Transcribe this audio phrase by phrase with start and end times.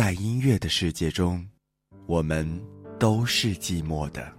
[0.00, 1.46] 在音乐的世界中，
[2.06, 2.58] 我们
[2.98, 4.32] 都是寂寞的。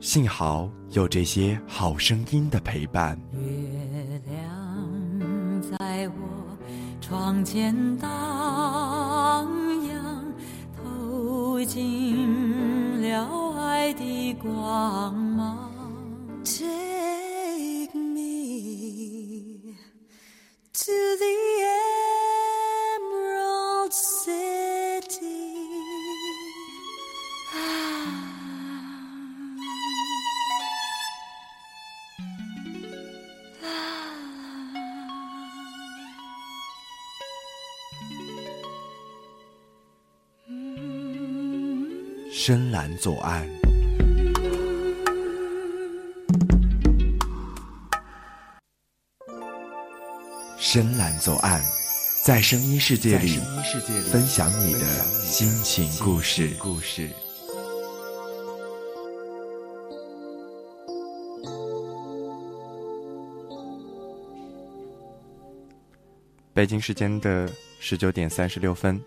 [0.00, 3.20] 幸好有这些好声音的陪伴。
[3.34, 6.58] 月亮在我
[7.02, 9.46] 窗前荡
[9.88, 10.34] 漾，
[10.74, 15.70] 透进了爱的光芒。
[16.44, 19.74] Take me
[20.72, 21.26] to the
[21.60, 21.81] end.
[42.44, 43.48] 深蓝左岸，
[50.58, 51.62] 深蓝左岸，
[52.24, 53.38] 在声音世界里
[54.10, 56.50] 分享你的心情故事。
[56.58, 57.08] 故事。
[66.52, 69.00] 北京时间的十九点三十六分，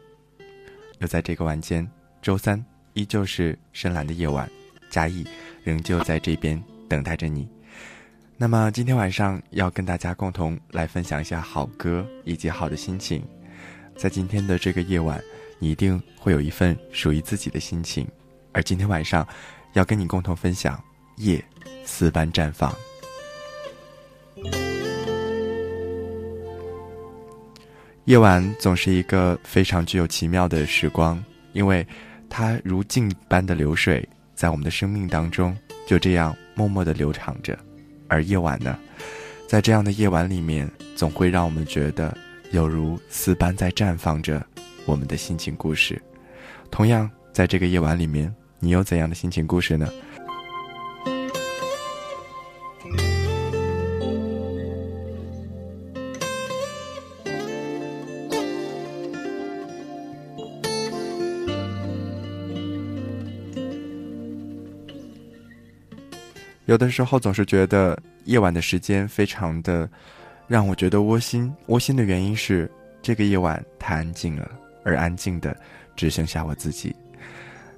[0.99, 1.85] 又在这个晚间，
[2.21, 2.65] 周三
[2.95, 4.49] 依旧是深蓝的夜晚，
[4.89, 5.25] 嘉义
[5.63, 7.45] 仍旧在这边等待着你。
[8.37, 13.21] 那么今天晚上要跟大家共同来分享一下好歌以及好的心情。
[13.97, 15.21] 在今天的这个夜晚，
[15.59, 18.07] 你一定会有一份属于自己的心情。
[18.53, 19.27] 而今天晚上，
[19.73, 20.81] 要跟你共同分享
[21.17, 21.43] 夜
[21.83, 22.73] 四般绽放。
[28.05, 31.85] 夜晚总是一个非常具有奇妙的时光，因为
[32.29, 35.55] 它如镜般的流水，在我们的生命当中
[35.87, 37.57] 就这样默默的流淌着。
[38.07, 38.77] 而夜晚呢，
[39.47, 42.15] 在这样的夜晚里面，总会让我们觉得
[42.51, 44.45] 有如丝般在绽放着
[44.85, 46.01] 我们的心情故事。
[46.69, 49.89] 同样，在这个夜晚里面，你有怎样的心情故事呢？
[66.65, 69.89] 有的时候总是觉得夜晚的时间非常的
[70.47, 71.53] 让我觉得窝心。
[71.67, 72.69] 窝心的原因是
[73.01, 74.49] 这个夜晚太安静了，
[74.83, 75.55] 而安静的
[75.95, 76.95] 只剩下我自己。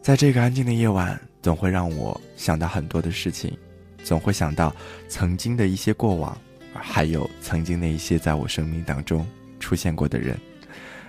[0.02, 3.58] 在这个安静的夜晚，总会让我想到很多的事情，
[4.04, 4.74] 总会想到
[5.10, 6.38] 曾经的一些过往，
[6.74, 9.28] 还有曾经那一些在我生命当中
[9.60, 10.38] 出现过的人。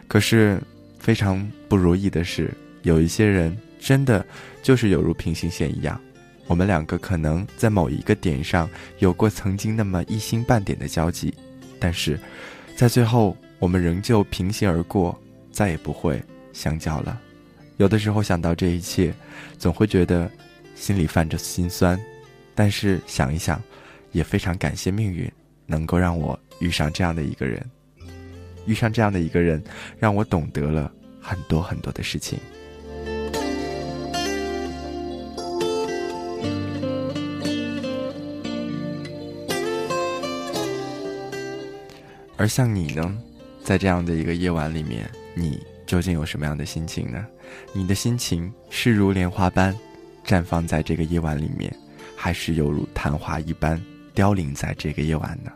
[0.09, 0.61] 可是
[0.99, 2.53] 非常不如意的是，
[2.83, 4.27] 有一些人真的
[4.65, 6.01] 就是有如平行线一样。
[6.49, 11.33] 我们两个可能在某一个点上有过曾经那么一星半点的交集，
[11.79, 12.19] 但是，
[12.75, 15.17] 在最后我们仍旧平行而过，
[15.53, 16.21] 再也不会
[16.53, 17.21] 相交了。
[17.77, 19.15] 有的时候想到这一切，
[19.59, 20.29] 总会觉得
[20.75, 22.01] 心里泛着心酸，
[22.55, 23.63] 但是想一想，
[24.13, 25.31] 也非常感谢命运
[25.67, 27.65] 能够让我遇上这样的一个人，
[28.65, 29.63] 遇上这样的一个人，
[29.99, 32.39] 让我懂得了很多很多的事情。
[42.39, 43.19] 而像你呢，
[43.65, 47.27] 在这样的一个夜晚里面，你究竟有什么样的心情呢？
[47.73, 49.77] 你的心情是如莲花般
[50.25, 51.77] 绽放在这个夜晚里面，
[52.15, 53.83] 还是犹如昙花一般
[54.15, 55.51] 凋零在这个夜晚呢？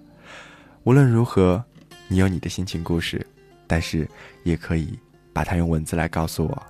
[0.82, 1.64] 无论如何，
[2.08, 3.24] 你有你的心情故事，
[3.68, 4.08] 但是
[4.42, 4.98] 也可以
[5.32, 6.62] 把它用文字来告诉我。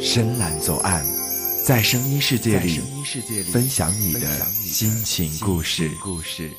[0.00, 1.00] 深蓝左岸，
[1.64, 2.80] 在声音世界里
[3.52, 5.88] 分享你的心情故事。
[6.02, 6.50] 故事。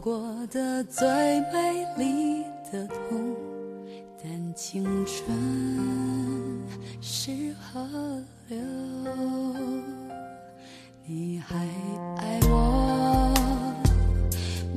[0.00, 0.18] 过
[0.50, 1.06] 的最
[1.52, 2.42] 美丽
[2.72, 3.36] 的痛，
[4.22, 5.28] 但青春
[7.02, 7.30] 是
[7.60, 7.78] 河
[8.48, 8.56] 流。
[11.04, 11.54] 你还
[12.16, 13.30] 爱我，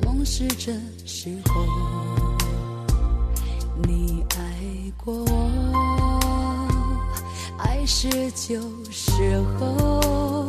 [0.04, 0.74] 梦是这
[1.06, 1.66] 时候。
[3.88, 6.20] 你爱过我，
[7.60, 8.60] 爱是旧
[8.92, 10.48] 时候。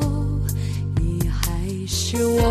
[0.97, 2.43] 你还是我，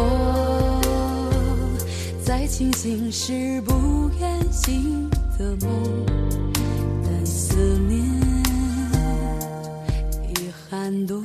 [2.55, 5.09] 清醒是不愿醒
[5.39, 6.05] 的梦，
[7.03, 7.55] 但思
[7.89, 7.99] 念
[10.29, 11.23] 已寒冬。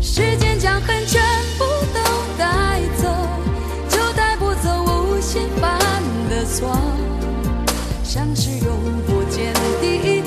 [0.00, 1.20] 时间将恨全
[1.58, 2.00] 部都
[2.38, 3.08] 带走，
[3.88, 5.76] 就带不走无限犯
[6.30, 6.78] 的错，
[8.04, 10.22] 像是永不见底。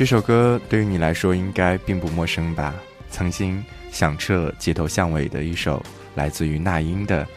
[0.00, 2.74] 这首歌对于你来说应该并不陌生吧？
[3.10, 3.62] 曾经
[3.92, 7.22] 响彻街头巷尾的一首来自于那英的《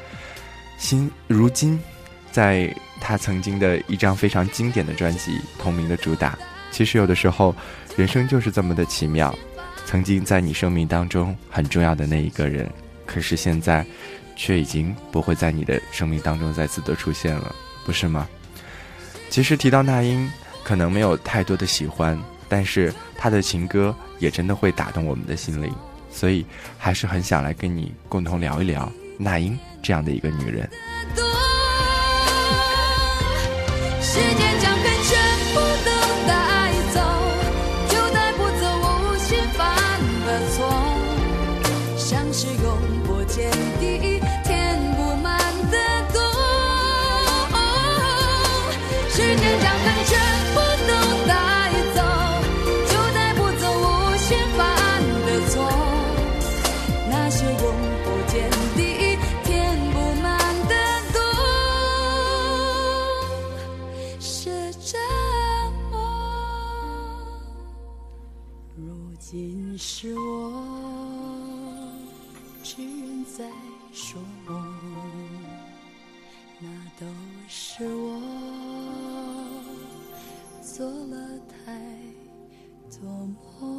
[0.77, 1.77] 心》，如今
[2.31, 6.39] 在她曾经的一张非常经典的专辑同名的主打。
[6.71, 7.54] 其实有的时候，
[7.98, 9.38] 人生就是这么的奇妙。
[9.86, 12.71] 曾经在你生命当中很重要的那一个人，
[13.06, 13.86] 可是现在
[14.38, 17.54] 却已经不会在你的生命当中再次的出现了，
[17.86, 18.25] 不是吗？
[19.30, 20.31] 其实提到那英，
[20.63, 22.18] 可能没有太多的喜欢。
[22.54, 25.74] 但是他的情歌也真的会打动我们的心灵，
[26.12, 26.46] 所以
[26.78, 30.70] 还是很想来跟你共同聊一聊那英这样的一个女人。
[73.35, 73.44] 在
[73.91, 74.63] 说梦，
[76.59, 76.68] 那
[77.00, 77.06] 都
[77.50, 78.21] 是我
[80.62, 81.18] 做了
[81.65, 81.74] 太
[82.91, 83.09] 多
[83.59, 83.74] 梦。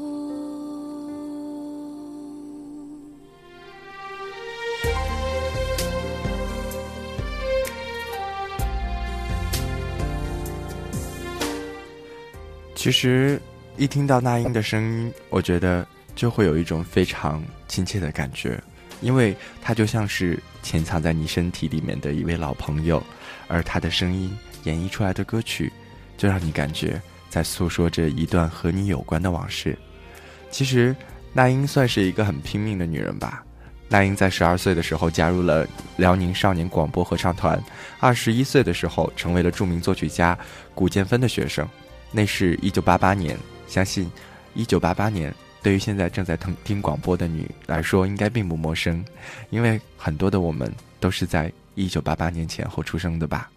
[12.74, 13.40] 其实
[13.76, 15.86] 一听到那英的声音，我觉得
[16.16, 18.60] 就会有一种非常亲切的感觉，
[19.04, 23.00] 因为她就像是潜藏在你身体里面的一位老朋友，
[23.46, 25.70] 而她的声音演绎出来的歌曲，
[26.16, 29.78] 就让你感觉在诉说着一段和你有关的往事。
[30.50, 30.96] 其实
[31.34, 33.44] 那英算是一个很拼命的女人吧。
[33.86, 35.66] 那英在十二岁的时候加入了
[35.98, 37.62] 辽宁少年广播合唱团，
[38.00, 40.36] 二十一岁的时候成为了著名作曲家
[40.74, 41.68] 古建芬的学生。
[42.10, 43.36] 那是一九八八年，
[43.68, 44.10] 相信
[44.54, 45.32] 一九八八年
[45.64, 49.02] 对于现在正在听听广播的你来说，应该并不陌生，
[49.48, 50.70] 因为很多的我们
[51.00, 53.50] 都是在一九八八年前后出生的吧。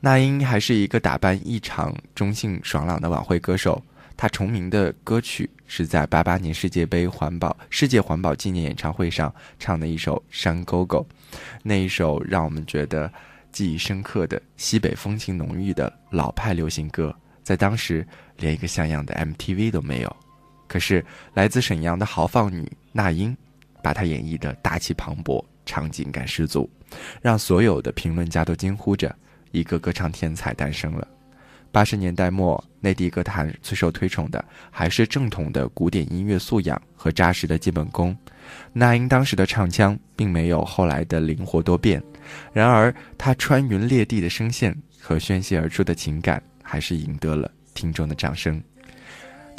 [0.00, 3.82] 那英还是一个打扮异常中性爽朗的晚会歌手，
[4.18, 10.98] 她重名的歌曲是在八八年世界杯环保世界环保纪念演唱会上唱的一首《山沟沟》，
[11.62, 13.10] 那一首让我们觉得
[13.50, 17.16] 记忆深刻的西北风情浓郁的老派流行歌。
[17.42, 18.06] 在当时，
[18.36, 20.16] 连一个像样的 MTV 都没有。
[20.70, 23.36] 可是，来自沈阳的豪放女那英，
[23.82, 26.70] 把她演绎的大气磅礴，场景感十足，
[27.20, 29.12] 让所有的评论家都惊呼着：
[29.50, 31.08] 一个歌唱天才诞生了。
[31.72, 38.16] 八十年代末，内地歌坛最受推崇的还是正统的古典音乐素养和扎实的基本功。
[38.72, 42.00] 那英当时的唱腔并没有后来的灵活多变，
[42.52, 46.40] 然而她穿云裂地的声线和宣泄而出的情感。
[46.62, 48.62] 还是赢得了听众的掌声，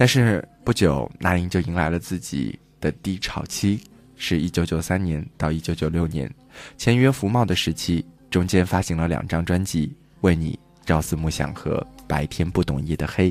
[0.01, 3.79] 但是不久，那英就迎来了自己的低潮期，
[4.15, 6.27] 是一九九三年到一九九六年，
[6.75, 9.85] 签约福茂的时期，中间发行了两张专辑，
[10.21, 11.77] 《为你朝思暮想》和
[12.07, 13.29] 《白天不懂夜的黑》，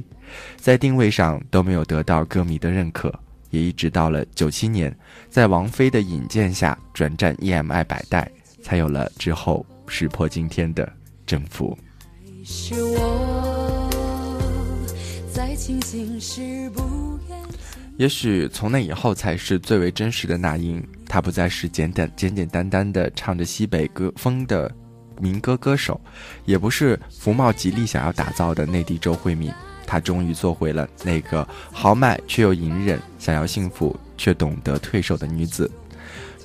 [0.59, 3.12] 在定位上都没有得到歌迷的认可，
[3.50, 4.97] 也一直到了九七年，
[5.29, 8.31] 在王菲的引荐下转战 EMI 百代，
[8.62, 10.89] 才有了之后石破惊天的
[11.27, 11.77] 征服。
[12.45, 13.91] 是我
[15.32, 17.18] 在清醒时不
[17.96, 24.70] 也许从那以后才是最为真实的那英，她不再是简单简简单单的唱着西北歌风的
[25.20, 26.00] 民歌歌手，
[26.46, 29.52] 也不是福茂极力想要打造的内地周慧敏。
[29.87, 35.70] 她终于做回了那个豪迈却又隐忍、想要幸福却懂得退守的女子。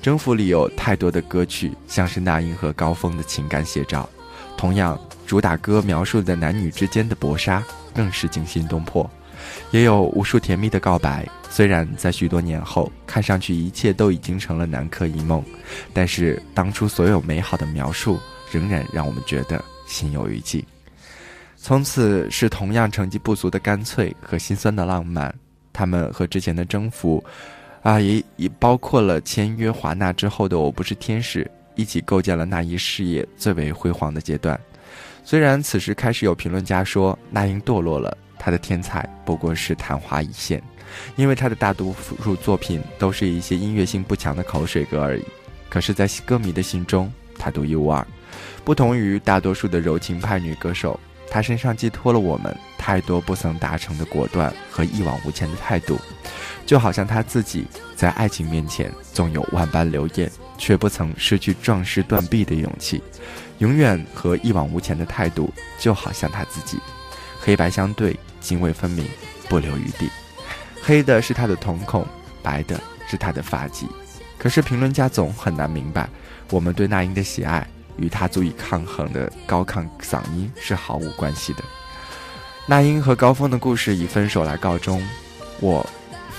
[0.02, 4.08] 征服》里有太多的歌曲，像是那英和高峰的情感写照。
[4.56, 9.08] 同样，主打歌描述的男女之间的搏杀，更是惊心动魄。
[9.70, 15.44] 也有无数甜蜜的告白，虽然在许多年后，看上去一切都已经成了南柯一梦，
[15.92, 18.18] 但是当初所有美好的描述，
[18.50, 20.64] 仍然让我们觉得心有余悸。
[21.56, 25.34] 从此是同样成绩不足的干脆和心酸的浪漫，
[25.72, 27.22] 他们和之前的征服，
[27.82, 34.58] 啊，也也包括了签约华纳之后的我不是天使，一起构建了那一事业最为辉煌的阶段。
[35.26, 40.62] 虽然此时开始有评论家说那英堕落了，她的天才不过是昙花一现，
[41.16, 41.92] 因为她的大多
[42.22, 45.24] 数作品都是一些音乐性不强的口水歌而已。
[45.68, 48.06] 可是，在歌迷的心中，她独一无二，
[48.64, 50.98] 不同于大多数的柔情派女歌手。
[51.28, 55.98] 她身上寄托了我们太多不曾达成的果断和一往无前的态度，
[56.64, 57.66] 就好像她自己
[57.96, 63.02] 在爱情面前纵有万般流言，却不曾失去壮士断臂的勇气，
[63.58, 66.78] 永远和一往无前的态度，就好像他自己，
[67.40, 69.06] 黑白相对，泾渭分明，
[69.48, 70.10] 不留余地。
[70.82, 72.06] 黑的是他的瞳孔，
[72.42, 73.86] 白的是他的发髻。
[74.38, 76.08] 可是评论家总很难明白，
[76.50, 77.66] 我们对那英的喜爱。
[77.98, 81.64] 与他足以抗衡的高亢嗓音是毫无关系的。
[82.66, 85.02] 那英和高峰的故事以分手来告终，
[85.60, 85.82] 我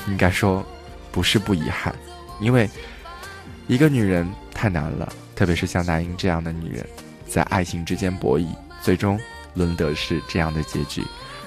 [0.07, 0.63] 应该说
[1.11, 1.95] 不是不遗憾，
[2.39, 2.69] 因为
[3.65, 6.87] 一个女人太难了，特别是像那英这样的女人，
[7.27, 8.47] 在爱情之间博弈，
[8.81, 9.19] 最终
[9.53, 11.03] 轮得是这样的结局。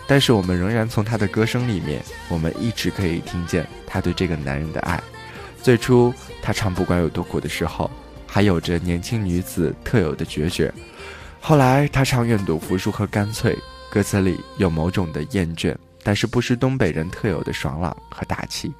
[0.06, 5.00] 但是我们仍然从他的歌声里面，我们一直可以听见她对这个男人的爱。
[5.62, 7.90] 最初她唱不管有多苦的时候。
[8.32, 10.72] 还有着年轻女子特有的决绝。
[11.40, 13.58] 后来，他唱愿赌服输和干脆，
[13.90, 18.72] 歌词里有某种的厌倦，但是不失东北人特有的爽朗和大气。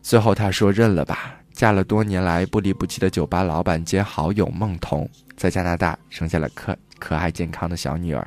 [0.00, 8.26] 最后，他说：“认了吧。”嫁了多年来不离不弃的酒吧老板兼好友孟彤，在加拿大生下了可可爱健康的小女儿，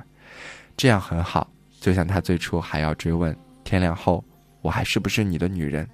[0.77, 1.49] 这样很好。
[1.81, 4.23] 就像他最初还要追问天亮后
[4.61, 5.89] 我还是不是你的女人，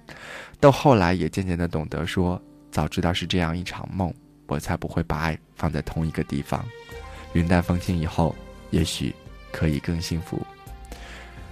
[0.60, 2.38] 到后来也渐渐的懂得说
[2.70, 4.12] ：“早知道是这样一场梦。”
[4.46, 6.62] 我才不会把爱放在同一个地方。
[7.32, 8.36] 云淡风轻以后，
[8.68, 9.14] 也许
[9.50, 10.38] 可以更幸福。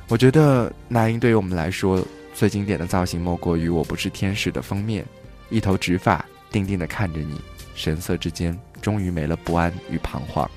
[0.09, 5.03] 我觉得那英对于我们来说最经典的造型，莫过于《我不是天使》的封面，
[5.51, 7.41] 一头直发，定定的看着你，
[7.75, 10.49] 神色之间终于没了不安与彷徨。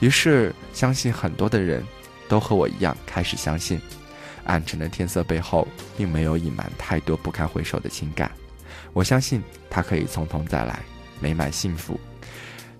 [0.00, 1.84] 于是，相信很多的人
[2.28, 3.80] 都和我一样开始相信，
[4.44, 8.30] 暗沉的天色背后，并没有隐瞒太多不堪回首的情感。
[8.92, 10.80] 我相信他可以从头再来。
[11.22, 12.00] 美满幸福，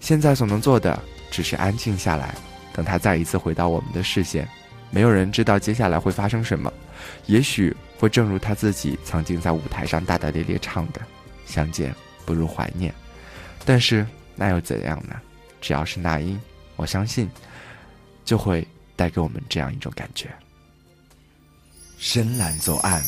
[0.01, 0.99] 现在所能做的
[1.31, 2.35] 只是安静下来，
[2.73, 4.49] 等他再一次回到我们的视线。
[4.91, 6.73] 没有人知道接下来会发生什么，
[7.27, 11.03] 也许会正如他自己曾经在舞台上大大咧咧唱的
[11.51, 12.95] ：“相见不如怀念。”
[13.67, 15.21] 但是那又怎样呢？
[15.61, 16.41] 只要是那英，
[16.77, 17.29] 我相信
[18.25, 18.67] 就会
[18.97, 20.31] 带给我们这样一种感觉。
[21.99, 23.03] 深蓝左岸。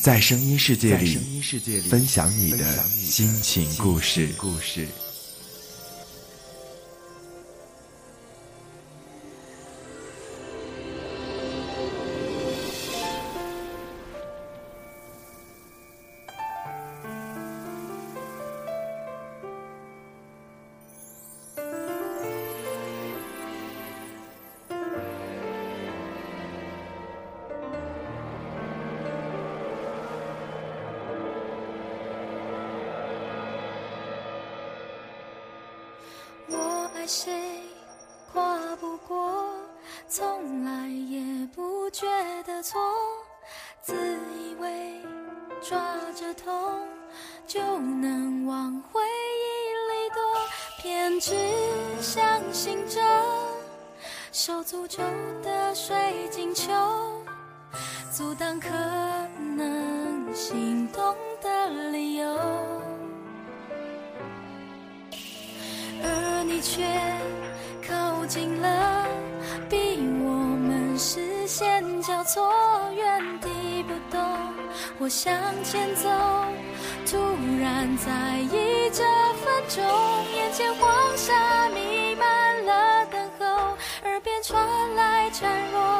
[0.00, 1.40] 在声音世界里，
[1.90, 4.28] 分享你的心情故事。
[4.62, 4.86] 谁
[51.20, 51.34] 只
[52.00, 53.00] 相信着
[54.30, 55.02] 受诅咒
[55.42, 55.96] 的水
[56.30, 56.70] 晶球，
[58.12, 58.68] 阻挡可
[59.56, 62.28] 能心动的理由。
[66.02, 66.84] 而你却
[67.86, 69.06] 靠近了，
[69.68, 72.52] 逼我们视线交错，
[72.94, 74.24] 原地不动。
[75.00, 75.34] 我向
[75.64, 76.08] 前走，
[77.10, 77.16] 突
[77.58, 79.02] 然在意这
[79.42, 79.82] 分钟，
[80.34, 83.46] 眼前黄沙弥漫了等候，
[84.04, 85.97] 耳边传来孱弱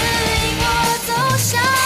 [0.00, 0.06] 指
[0.46, 1.79] 引我走向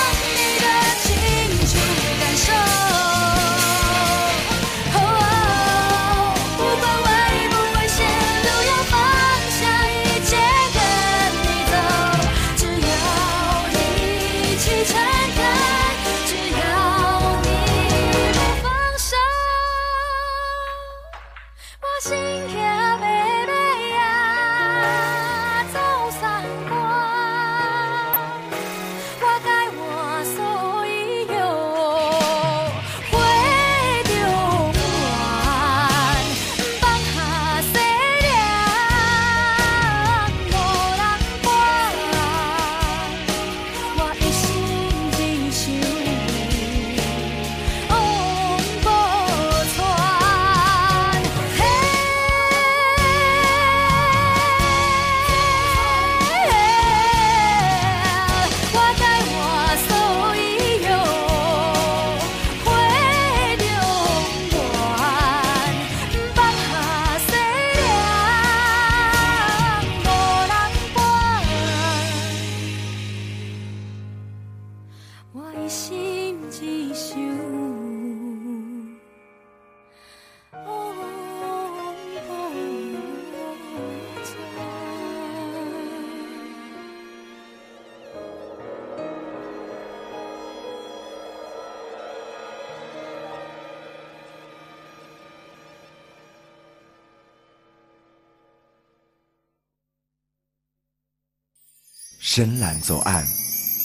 [102.37, 103.25] 深蓝左岸，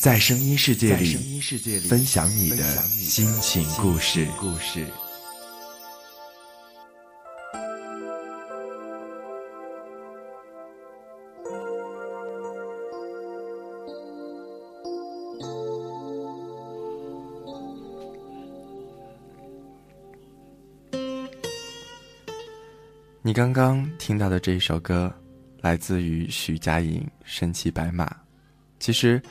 [0.02, 1.40] 在声音世界里
[1.82, 4.26] 分享你的心情故事。
[4.40, 4.88] 故事。
[23.22, 25.14] 你刚刚听到的这一首歌，
[25.62, 28.06] 来自于徐佳莹《身骑白马》。
[28.80, 29.22] 其实，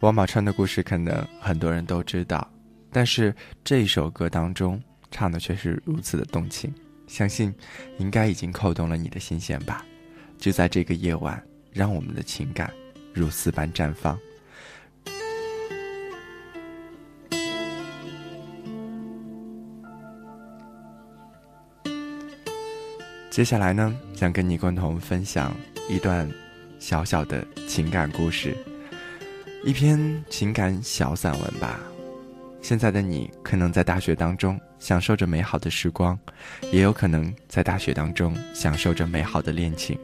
[0.00, 2.46] 王宝钏的故事可能很多人都知道，
[2.92, 6.72] 但是这首歌当中唱的却是如此的动情，
[7.06, 7.52] 相信
[7.96, 9.84] 应该已经扣动了你的心弦吧。
[10.36, 11.42] 就在这个夜晚，
[11.72, 12.70] 让我们的情感
[13.12, 14.16] 如丝般绽放。
[23.30, 25.56] 接下来呢，想跟你共同分享
[25.88, 26.28] 一段
[26.78, 28.56] 小小的情感故事，
[29.68, 31.78] 一篇情感小散文吧。
[32.62, 36.18] 现在的你可能在大学当中享受着美好的时光，
[36.72, 39.98] 也有可能在大学当中享受着美好的恋情，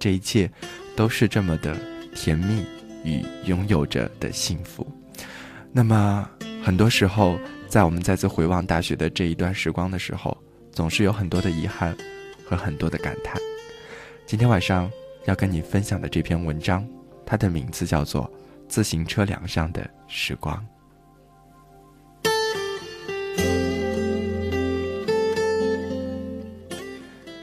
[0.00, 0.50] 这一切
[0.96, 1.78] 都是这么的
[2.12, 2.64] 甜蜜
[3.04, 4.84] 与拥有着的幸福。
[5.70, 6.28] 那么，
[6.60, 10.36] 很多时候，在我们再次回望大学的这一段时光的时候，
[10.72, 11.96] 总是有很多的遗憾。
[12.46, 13.40] 和很多的感叹。
[14.26, 14.90] 今天晚上
[15.24, 16.86] 要跟你分享的这篇文章，
[17.24, 18.24] 它的名字叫做
[18.68, 20.56] 《自行车梁上的时光》。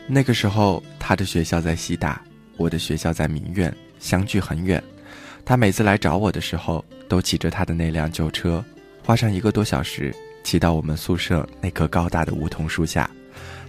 [0.07, 2.21] 那个时候，他的学校在西大，
[2.57, 4.84] 我的学校在民院，相距很远。
[5.45, 8.63] 他每次来找我的时候，都骑着他的那辆旧车，
[9.05, 13.10] 花上一个多小时，骑到我们宿舍那棵高大的梧桐树下。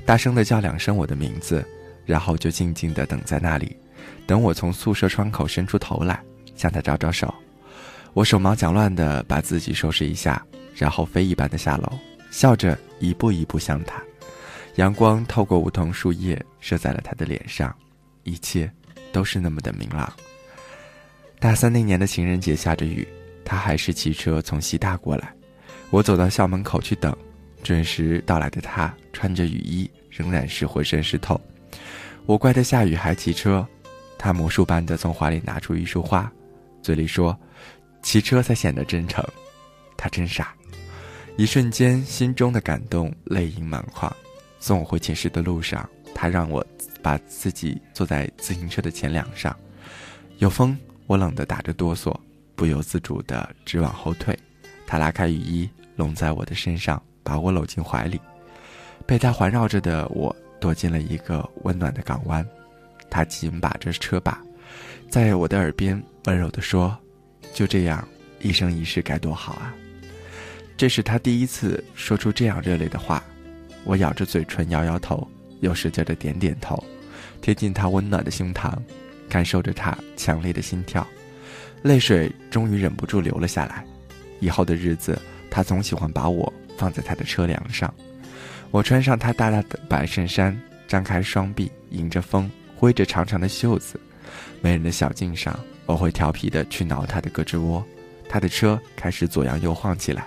[0.05, 1.65] 大声的叫两声我的名字，
[2.05, 3.77] 然后就静静的等在那里，
[4.27, 6.21] 等我从宿舍窗口伸出头来，
[6.57, 7.33] 向他招招手。
[8.14, 10.44] 我手忙脚乱的把自己收拾一下，
[10.75, 11.90] 然后飞一般的下楼，
[12.31, 14.03] 笑着一步一步向他。
[14.77, 17.75] 阳光透过梧桐树叶射在了他的脸上，
[18.22, 18.70] 一切
[19.12, 20.12] 都是那么的明朗。
[21.38, 23.07] 大三那年的情人节下着雨，
[23.44, 25.33] 他还是骑车从西大过来，
[25.90, 27.16] 我走到校门口去等。
[27.62, 31.40] 准时到来的他穿着雨衣，仍然是浑身湿透。
[32.27, 33.66] 我怪他下雨还骑车，
[34.18, 36.31] 他魔术般的从怀里拿出一束花，
[36.83, 37.38] 嘴里说
[38.03, 39.25] ：“骑车才显得真诚。”
[39.97, 40.55] 他真傻，
[41.37, 44.15] 一瞬间心中的感动泪盈满眶。
[44.59, 46.65] 送我回寝室的路上，他让我
[47.01, 49.57] 把自己坐在自行车的前梁上，
[50.38, 52.15] 有风，我冷得打着哆嗦，
[52.55, 54.38] 不由自主的直往后退。
[54.87, 57.03] 他拉开雨衣，拢在我的身上。
[57.25, 58.21] 把我搂进怀里，
[59.07, 62.45] 被他环绕着的我躲进了一个温暖的港湾。
[63.09, 64.43] 他紧把着车把，
[65.09, 66.99] 在我的耳边温柔地说
[67.53, 68.07] ：“就这样，
[68.41, 69.75] 一生一世该多好啊！”
[70.77, 73.23] 这是他第一次说出这样热烈的话。
[73.85, 75.29] 我咬着嘴唇，摇摇头，
[75.61, 76.83] 又使劲的点点头，
[77.41, 78.73] 贴近他温暖的胸膛，
[79.29, 81.07] 感受着他强烈的心跳。
[81.83, 83.85] 泪水终于忍不住流了下来。
[84.38, 87.93] 以后的日子，他总喜欢把我放在他的车梁上，
[88.71, 94.01] 我穿上他大大的白衬衫，张开双臂，迎着风，挥着长长的袖子。
[94.61, 95.59] 没人的小径上，
[95.93, 97.85] 我会调皮的去挠他的胳肢窝。
[98.29, 100.27] 他的车开始左摇右晃起来，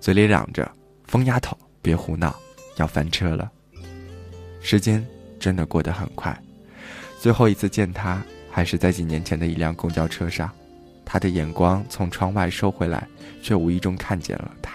[0.00, 0.68] 嘴里嚷着
[1.06, 2.34] ：“疯丫头，别胡闹，
[2.76, 3.48] 要翻车了。”
[4.60, 5.06] 时间
[5.38, 6.36] 真的过得很快。
[7.20, 10.50] 最后一次见他，还是在几年前的一辆公交车上。
[11.04, 13.06] 他的眼光从窗外收回来，
[13.40, 14.72] 却无意中看见了他。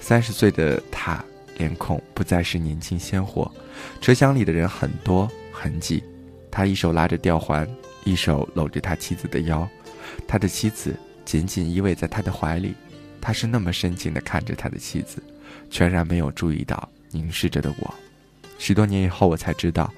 [0.00, 1.24] 三十岁的他，
[1.56, 3.48] 脸孔不再是年轻鲜活。
[4.00, 6.02] 车厢里的人很多很挤，
[6.50, 7.64] 他一手拉着吊环，
[8.06, 9.68] 一手搂着他妻子的腰，
[10.26, 12.74] 他的妻子紧紧依偎在他的怀里。
[13.20, 15.22] 他是那么深情地看着他的妻子，
[15.68, 17.94] 全然没有注意到凝视着的我。
[18.58, 19.92] 十多年以后，我才知道，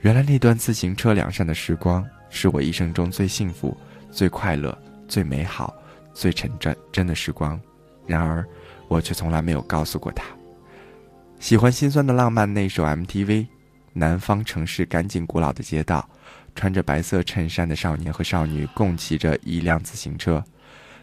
[0.00, 3.76] 原来那段自行车梁上的时光，是我一生中最幸福、
[4.10, 4.76] 最快乐。
[5.06, 5.74] 最美好、
[6.14, 7.60] 最纯真真的时光，
[8.06, 8.46] 然而，
[8.86, 10.24] 我却从来没有告诉过他。
[11.40, 13.48] 喜欢心酸的浪漫那首 MTV，
[13.92, 16.08] 南方城市干净古老的街道，
[16.60, 20.44] 穿着白色衬衫的少年和少女共骑着一辆自行车，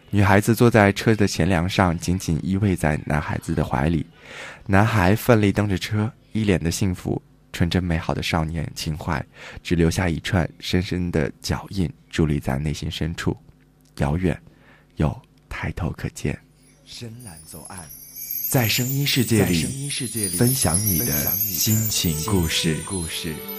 [0.08, 4.06] 女孩子坐在车的前梁上，紧紧依偎在男孩子的怀里，
[4.66, 7.20] 男孩奋力蹬着车，一脸的幸福，
[7.52, 9.20] 纯真美好的少年情怀，
[9.60, 13.36] 只留下一串深深的脚印，伫立在内心深处。
[13.96, 14.40] 遥远，
[14.94, 16.38] 又抬头可见。
[16.86, 17.80] 深蓝左岸，
[18.48, 19.88] 在声音世界里
[20.28, 22.76] 分享你的心情故事。
[22.76, 23.57] 再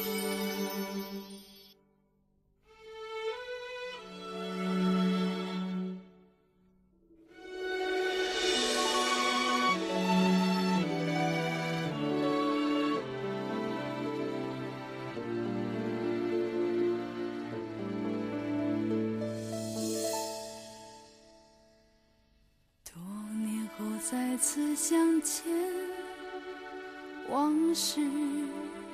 [27.29, 28.01] 往事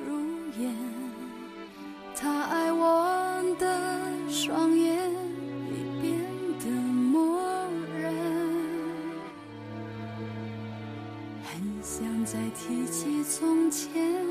[0.05, 0.19] 如
[0.59, 0.75] 烟。
[2.17, 5.11] 他爱我的双眼
[5.69, 6.19] 已变
[6.59, 7.41] 得漠
[8.01, 8.13] 然，
[11.43, 14.25] 很想再提起从前，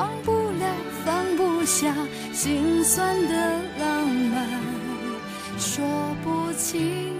[0.00, 0.66] 忘不了，
[1.04, 1.94] 放不下。
[2.32, 3.34] 心酸的
[3.78, 4.48] 浪漫，
[5.58, 5.84] 说
[6.24, 7.19] 不清。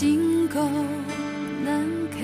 [0.00, 0.60] 心口
[1.64, 2.18] 难开，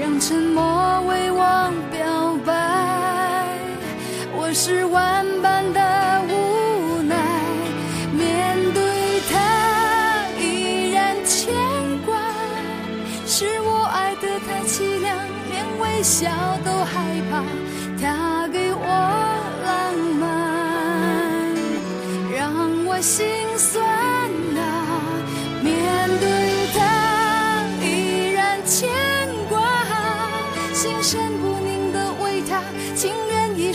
[0.00, 2.54] 让沉默为我表白，
[4.34, 6.05] 我是万般的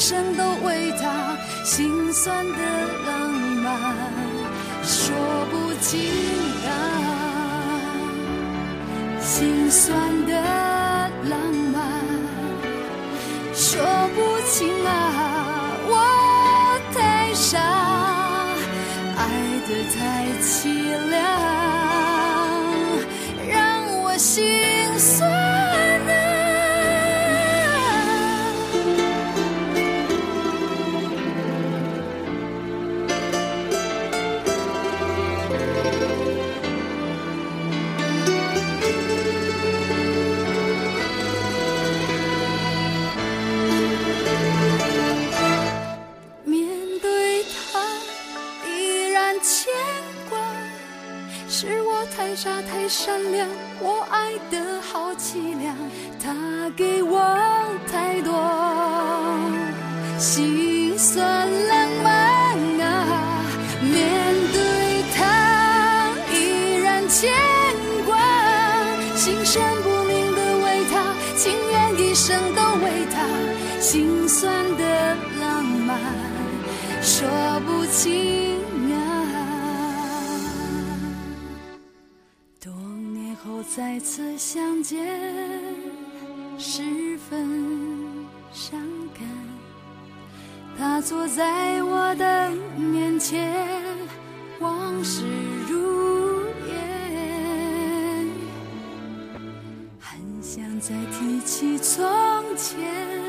[0.01, 2.57] 生都为他，心酸的
[3.05, 3.71] 浪漫
[4.81, 5.15] 说
[5.51, 6.09] 不尽
[6.65, 6.73] 啊，
[9.21, 10.70] 心酸的。
[77.21, 77.29] 说
[77.67, 78.57] 不清
[78.95, 78.97] 啊。
[82.59, 82.73] 多
[83.13, 85.07] 年后再次相见，
[86.57, 86.81] 十
[87.29, 87.47] 分
[88.51, 88.79] 伤
[89.13, 89.21] 感。
[90.75, 93.55] 他坐在我的面前，
[94.59, 95.23] 往事
[95.69, 98.27] 如烟，
[99.99, 102.03] 很想再提起从
[102.57, 103.20] 前。